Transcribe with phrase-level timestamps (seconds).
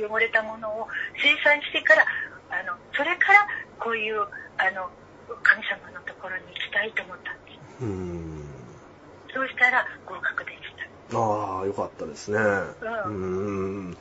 [0.00, 0.88] 汚れたものを
[1.20, 2.06] 清算してから、
[2.50, 3.46] あの、それから
[3.78, 4.88] こういう、あの、
[5.42, 7.84] 神様のところに行きたいと思ったんです。
[7.84, 8.44] うん。
[9.34, 10.58] そうしたら合格でし
[11.10, 11.18] た。
[11.18, 12.38] ああ、よかったですね。
[12.38, 13.10] うう
[13.90, 13.96] ん。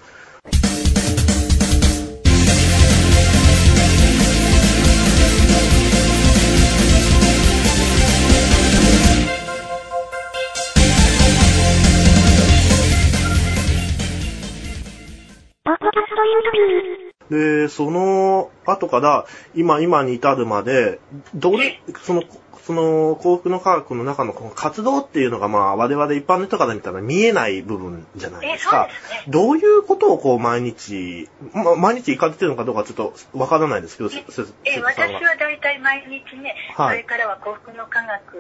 [17.30, 19.26] で、その後から、
[19.56, 21.00] 今、今に至るまで、
[21.34, 22.24] どれ、その、
[22.66, 28.88] その幸福の科学の中のこの活動っていうのが、まあ、我々一般の人から見たら見えない部分じゃないえ、ですか。
[28.90, 29.32] そうですね。
[29.32, 34.44] どういうことをこう毎日、ま、毎日行かれてるのかどうかちょっとわからないですけど、え、せ
[34.82, 38.38] 私は大体毎日ね、はいそれからは幸福の科学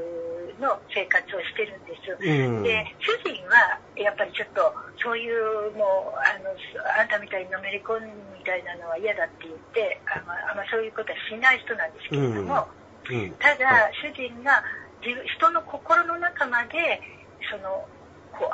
[0.59, 2.13] の生活をしてるんです。
[2.13, 2.63] うん。
[2.63, 6.53] で、主人は、やっぱりちょっと、そういう、もう、あの、
[6.99, 8.05] あんたみたいにのめり込む
[8.37, 12.80] みたいなのは嫌だって言って、あまあ、あんまそういうことはしない人なんですけれども、うん。
[13.39, 14.63] ただ、はい主人が
[15.03, 17.01] 自分人の心の中まで、
[17.49, 17.85] その、
[18.31, 18.53] こう、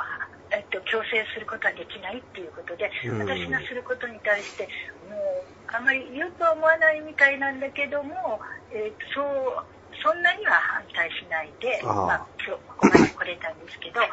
[0.50, 4.68] えっと、強制することはできないっていうことで、うん私がすることに対して、
[5.04, 8.40] もう、あんまり良くは思わないみたいなんだけども、
[8.72, 9.64] えっと、そう、
[10.02, 14.08] そんなには反対しないで、まあ、今日ここまで来れたんですけど、あ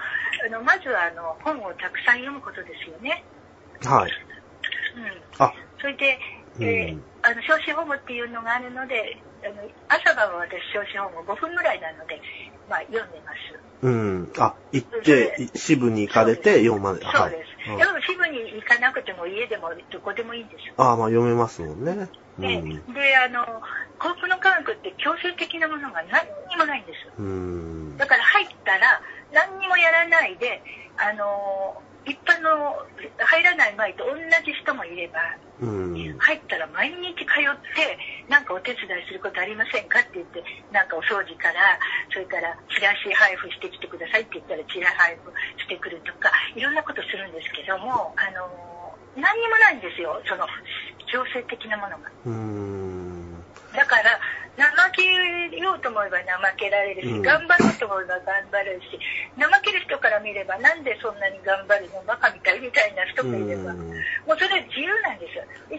[0.51, 3.23] の、まずは、あの、本をたくさん読むことですよね。
[3.83, 4.11] はい。
[4.11, 5.23] うん。
[5.39, 6.19] あ、それで、
[6.59, 12.21] えーうんあの、少子保護っていうのがあるので、あの朝晩は私少子保護5分ぐらいなので、
[12.69, 13.65] まあ、読んでます。
[13.81, 14.31] うん。
[14.37, 17.49] あ、行って、い支部に行かれて読まれそうはいです。
[17.69, 20.75] うんでも支部に行かなくても家でもどこでもいいんですよ。
[20.77, 22.09] ああ、まあ読めますもんね。
[22.37, 22.69] うで、ん。
[22.93, 23.41] であの、
[23.97, 27.09] 幸福の科学って強制的なものが何にもないんです。
[27.17, 27.97] うん。
[27.97, 29.01] だから入ったら
[29.33, 30.61] 何にもやらないで、
[30.97, 32.84] あの、一般の
[33.65, 34.13] ない前と同
[34.45, 35.17] じ人もいれば、
[35.61, 35.95] うん。
[35.95, 37.97] 入ったら毎日通って、
[38.29, 41.79] なんかお手伝いすることありませんかって言って、なんかお掃除から、
[42.13, 48.45] それからチラシ配布してきてくださいって言ったらチラ配布してくるとか、いろんなことするんですけども、あの、
[49.17, 50.45] 何にもないんですよ、その
[51.09, 52.11] 強制的なものが。
[52.25, 53.41] うん。
[53.73, 54.19] だから、
[54.55, 58.99] 怠けようと思えば怠けられるし、うん頑張ろうと思えば頑張れるし、
[60.25, 62.01] 見れば、なんでそんなに頑張るの？
[62.09, 63.93] バカみたいみたいな人もいれば、うん
[64.25, 65.45] もうそれは自由なんですよ。
[65.69, 65.77] で、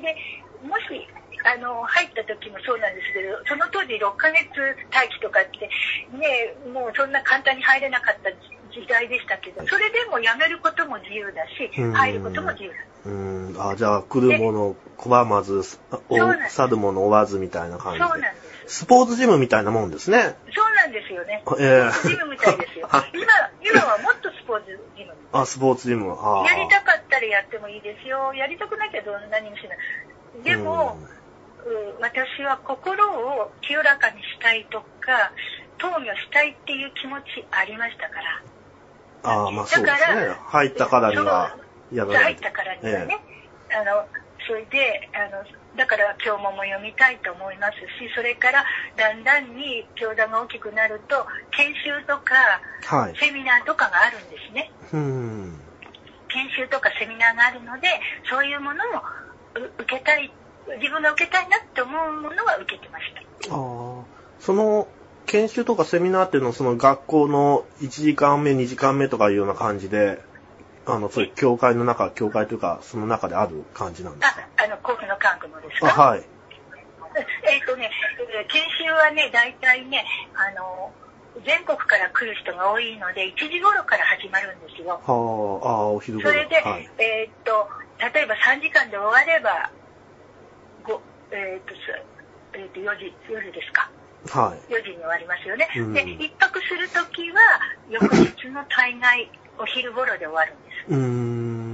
[0.63, 1.03] もし、
[1.43, 4.47] あの、入った時もそうなんですけど、その当時6ヶ月
[4.95, 5.67] 待機とかって、
[6.15, 8.31] ね、もうそんな簡単に入れなかった
[8.71, 12.77] 時代でしたけど、それでも辞めることも自由だしうん、入ることも自由だ。
[13.07, 13.57] うん。
[13.59, 18.05] あ、じゃあ、来るもの拒まず、去るもの追わずみたいな感じで。
[18.07, 18.57] そうなんです。
[18.67, 20.35] スポーツジムみたいなもんですね。
[20.53, 21.45] そうなんですよね。
[21.61, 23.07] ええジムみたいですよあ。
[23.15, 23.23] 今、
[23.63, 25.15] 今はもっとスポーツジム。
[25.33, 26.07] あ、スポーツジム。
[26.07, 28.33] やりたかったらやってもいいですよ。
[28.35, 29.79] やりたくなきゃどんなにもしない。
[30.45, 31.17] でも、うん
[32.01, 35.33] 私は心を清らかにしたいとか、
[35.79, 38.43] 投与したいっていう気持ちありましたから。
[39.25, 40.37] ああ、まあそうですね。
[40.47, 41.57] 入ったからには、
[41.93, 43.19] やらない入ったからにはね。
[43.75, 44.07] あの、
[44.47, 45.43] それで、あの、
[45.77, 48.65] だから今日もも読みたいと思いますし、それから
[48.97, 51.27] だんだんに教団が大きくなると、
[51.57, 52.35] 研修とか、
[52.87, 53.17] はい。
[53.19, 54.71] セミナーとかがあるんですね。
[54.93, 55.61] うん。
[56.29, 57.89] 研修とかセミナーがあるので、
[58.31, 59.03] そういうものも
[59.57, 60.33] う受けたい、
[60.81, 63.05] 自分が受けたいなって思うものは受けてまし
[63.49, 63.55] た。
[63.55, 64.05] ああ。
[64.41, 64.89] その、
[65.27, 70.21] 研修とかセミナーっていうのは、その学校の1時間目、2時間目とかいうような感じで、
[70.89, 74.47] あの、そういう教会の中、教会というか、その中である感じなんですか？
[75.81, 76.25] ですあ、かはい。
[77.49, 80.05] えっ、とね、えー研修はね、大体ね、
[80.35, 80.93] あの、
[81.45, 84.89] 全国から来る人が多いので、1時頃から始まるんですよ。
[84.89, 86.31] はあ、ああ、お昼頃。
[86.31, 86.89] それで、はい。
[86.99, 89.71] えっ、と、例えば3時間で終われば、
[90.85, 91.01] ご
[91.31, 91.81] えっ、と、す
[92.55, 93.91] えーと、4時、夜ですか。
[94.29, 94.73] はい。
[94.73, 95.69] 4時に終わりますよね。
[95.77, 97.41] うんで、一泊するときは、
[97.89, 100.93] 翌日の大概、お昼頃で終わるんです。
[100.93, 101.66] うーん。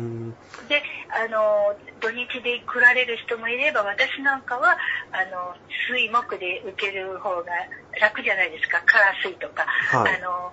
[0.69, 4.77] で、あの、土日で来られる人もいれば、私なんかは、
[5.13, 5.57] あの、
[5.89, 7.53] 水木で受ける方が
[8.01, 8.81] 楽じゃないですか。
[8.87, 10.53] 火水とか、はいあの、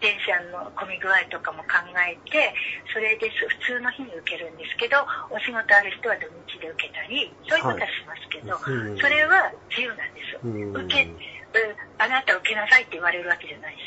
[0.00, 2.52] 電車の混み具合とかも考えて、
[2.92, 4.98] それで普通の日に受けるんですけど、
[5.30, 10.38] お仕事ある人は土日で受けたり、そういうことはしますけど、うんそれは自由なんです。
[10.44, 11.16] うん受け、うん
[11.98, 13.78] あなた受けなさいって言われるわけじゃないし。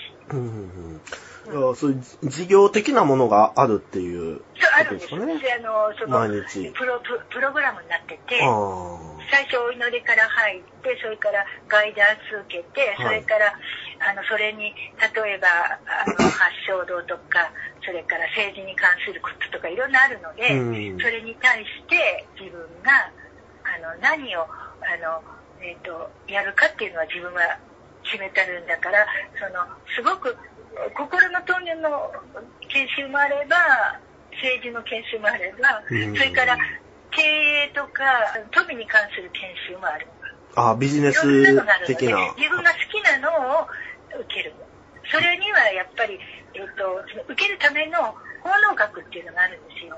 [1.76, 5.10] そういう事業的なものがあるっていうそう、あるんです。
[5.10, 5.40] ことですかね。
[5.40, 6.72] であの、その、毎日。
[6.72, 8.40] プロププログラムになってて。
[9.32, 13.54] 最初お祈りから入って、それからガイダンス受けて、それから、
[14.00, 15.48] あの、それに、例えば、
[15.86, 17.52] あの、 発祥道とか、
[17.84, 23.10] それから政治に関することとかいろんなあるので、うんそれに対して自分が、
[23.64, 25.24] あの、何を、あの、
[25.62, 27.58] えっ、と、やるかっていうのは自分が
[28.04, 29.06] 決めてるんだから、
[29.40, 29.66] その、
[29.96, 30.38] すごく、
[30.94, 32.12] 心の陶芸の
[32.68, 33.56] 研修もあれば、
[34.32, 36.58] 政治の研修もあれば、それから、
[37.12, 38.04] 経営とか、
[38.52, 40.08] 富に関する研修もある。
[40.56, 41.22] あビジネス、
[41.86, 42.34] 的な。
[42.36, 43.68] 自分が好きなのを
[44.20, 44.54] 受ける。
[45.12, 46.20] それにはやっぱり、
[46.54, 49.98] えっ、と、受けるための奉納学っていうのがあるんですよ。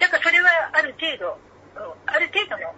[0.00, 1.38] だからそれはある程度、
[2.06, 2.74] ある程度の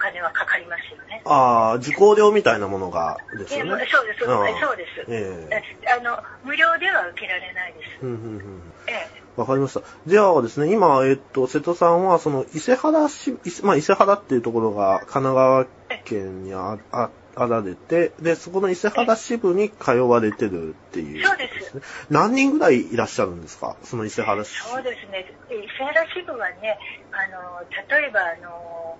[0.00, 1.22] 金はかかりますよね。
[1.24, 3.84] ああ、受講料みたいなものがですよね。
[3.84, 4.60] えそうです、そうです。
[4.60, 5.04] そうです。
[5.08, 7.90] えええあの、無料では受けられないです。
[8.02, 9.80] うんうんうんええわかりました。
[10.06, 15.66] じゃあですね、今、えっと、瀬戸さんは、その、伊勢原市、伊勢まあ、伊勢原っていうところが神奈川
[16.04, 21.82] 県にあああられて、で、そこの伊勢原支部に通われてるっていう、そうですね。
[22.10, 23.76] 何人ぐらいいらっしゃるんですか？
[23.84, 24.50] その伊勢原市。
[24.60, 25.24] そうですね。
[25.48, 26.78] 伊勢原支部はね、
[27.12, 27.60] あの、
[28.00, 28.98] 例えば、あの、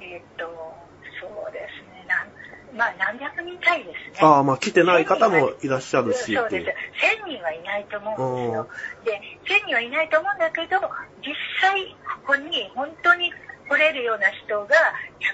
[0.00, 0.46] えっ、と、
[1.20, 2.06] そうですね、
[2.76, 4.18] まあ、何百人単位ですね。
[4.20, 6.66] ああ、まあ、来てない方もいらっしゃるし、そうです。
[7.26, 8.68] 1000人はいないと思うんですよ。
[9.04, 10.78] で、1000人はいないと思うんだけど、
[11.20, 13.32] 実際、ここに本当に
[13.68, 14.74] 来れるような人が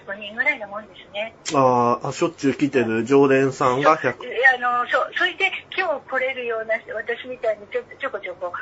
[0.06, 1.34] 100人ぐらいのもんですね。
[1.54, 4.12] ああ、しょっちゅう来てる常連さんが100。
[4.54, 8.52] あのそうそれで今日来れるような人私みたいにちょちょこちょこ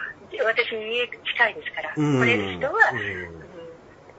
[0.45, 3.55] 私家近いですから、うん来れる人は、うんうん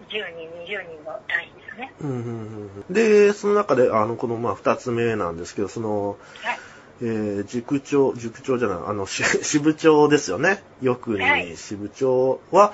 [0.05, 1.93] 10人20人の単位ですね。
[2.01, 2.93] うんうんうんうん。
[2.93, 6.59] で、その中で、あの、この、まあ、二つ目なんですけど、その、はい。
[7.01, 10.63] えー、塾長、塾長じゃない、あの、し 支部長ですよね。
[10.81, 11.45] よくはい。
[11.45, 12.73] に支部長は、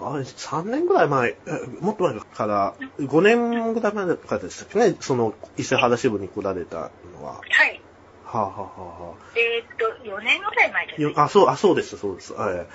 [0.00, 1.36] あれ、3年ぐらい前、え
[1.80, 7.34] もっと前から、5年ぐらい前からでしたっけね、その、伊勢原支部に来られたのは。
[7.34, 7.80] はい。
[8.24, 12.34] はあ、はあはあはえーっと4年ぐらい前じゃあなあ、そう、あ、そうです、そうです。
[12.34, 12.66] はい。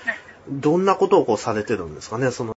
[0.50, 2.52] どんなことをこうされてるんですかね、その